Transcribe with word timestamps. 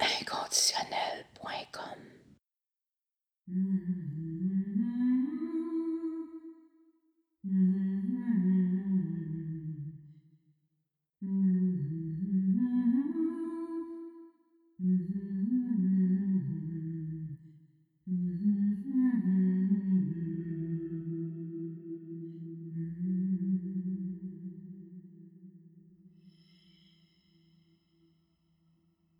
inconditionnel.com. 0.00 1.98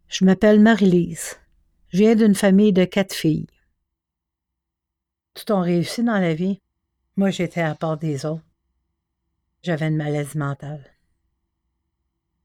Je 0.09 0.25
m'appelle 0.25 0.59
Marie-Lise. 0.59 1.37
Je 1.91 1.99
viens 1.99 2.15
d'une 2.15 2.35
famille 2.35 2.73
de 2.73 2.87
quatre 2.87 3.15
filles. 3.15 3.47
Tout 5.35 5.53
ont 5.53 5.61
réussi 5.61 6.03
dans 6.03 6.19
la 6.19 6.35
vie. 6.35 6.61
Moi, 7.17 7.31
j'étais 7.31 7.61
à 7.61 7.75
part 7.75 7.99
des 7.99 8.25
autres. 8.25 8.45
J'avais 9.63 9.89
une 9.89 9.97
maladie 9.97 10.39
mentale. 10.39 10.85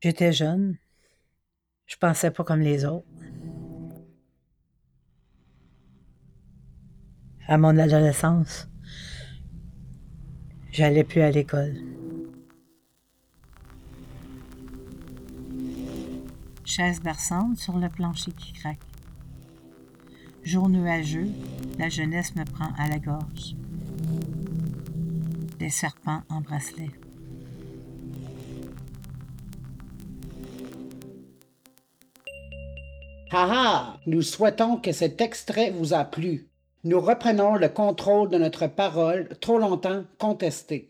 J'étais 0.02 0.34
jeune. 0.34 0.77
Je 1.85 1.95
pensais 1.95 2.31
pas 2.31 2.44
comme 2.44 2.59
les 2.59 2.84
autres. 2.84 3.07
À 7.48 7.57
mon 7.57 7.77
adolescence, 7.77 8.68
j'allais 10.71 11.04
plus 11.04 11.21
à 11.21 11.32
l'école. 11.32 11.76
Chaise 16.66 17.02
berçante 17.02 17.58
sur 17.58 17.77
le 17.77 17.90
plancher 17.90 18.31
qui 18.31 18.53
craque. 18.53 18.80
Jour 20.44 20.70
nuageux, 20.70 21.30
la 21.77 21.90
jeunesse 21.90 22.35
me 22.35 22.46
prend 22.46 22.70
à 22.77 22.88
la 22.88 22.99
gorge. 22.99 23.55
Des 25.60 25.70
serpents 25.70 26.21
en 26.29 26.41
bracelet. 26.41 26.90
Ha 33.32 33.48
ha! 33.49 33.99
Nous 34.05 34.21
souhaitons 34.21 34.77
que 34.77 34.91
cet 34.91 35.20
extrait 35.20 35.71
vous 35.71 35.93
a 35.93 36.05
plu. 36.05 36.49
Nous 36.84 36.99
reprenons 36.99 37.55
le 37.55 37.70
contrôle 37.70 38.29
de 38.29 38.38
notre 38.38 38.68
parole 38.68 39.29
trop 39.41 39.57
longtemps 39.57 40.04
contestée. 40.18 40.90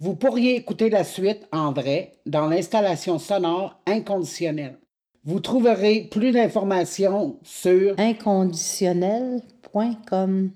Vous 0.00 0.16
pourriez 0.16 0.56
écouter 0.56 0.90
la 0.90 1.04
suite 1.04 1.46
en 1.50 1.72
vrai 1.72 2.18
dans 2.26 2.46
l'installation 2.46 3.18
sonore 3.18 3.80
inconditionnelle. 3.86 4.78
Vous 5.24 5.40
trouverez 5.40 6.08
plus 6.10 6.32
d'informations 6.32 7.38
sur 7.42 7.94
inconditionnel.com. 7.98 10.50